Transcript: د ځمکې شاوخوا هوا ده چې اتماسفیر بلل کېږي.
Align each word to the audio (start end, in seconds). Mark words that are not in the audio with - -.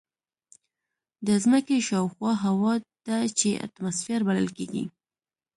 د 1.27 1.29
ځمکې 1.43 1.77
شاوخوا 1.87 2.31
هوا 2.45 2.73
ده 3.07 3.17
چې 3.37 3.49
اتماسفیر 3.65 4.19
بلل 4.27 4.47
کېږي. 4.57 4.83